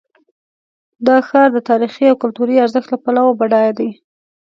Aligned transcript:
دا 1.07 1.17
ښار 1.27 1.49
د 1.53 1.59
تاریخي 1.69 2.05
او 2.09 2.15
کلتوري 2.23 2.55
ارزښت 2.59 2.89
له 2.91 2.97
پلوه 3.03 3.37
بډایه 3.39 3.73
دی. 3.79 3.89